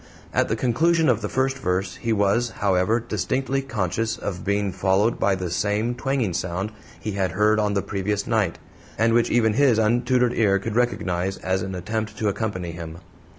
At 0.33 0.47
the 0.47 0.55
conclusion 0.55 1.09
of 1.09 1.21
the 1.21 1.29
first 1.29 1.59
verse 1.59 1.97
he 1.97 2.11
was, 2.11 2.49
however, 2.57 2.99
distinctly 2.99 3.61
conscious 3.61 4.17
of 4.17 4.43
being 4.43 4.71
followed 4.71 5.19
by 5.19 5.35
the 5.35 5.51
same 5.51 5.93
twanging 5.93 6.33
sound 6.33 6.71
he 6.99 7.11
had 7.11 7.33
heard 7.33 7.59
on 7.59 7.75
the 7.75 7.83
previous 7.83 8.25
night, 8.25 8.57
and 8.97 9.13
which 9.13 9.29
even 9.29 9.53
his 9.53 9.77
untutored 9.77 10.33
ear 10.33 10.57
could 10.57 10.75
recognize 10.75 11.37
as 11.37 11.61
an 11.61 11.75
attempt 11.75 12.17
to 12.17 12.29
accompany 12.29 12.71
him. 12.71 12.97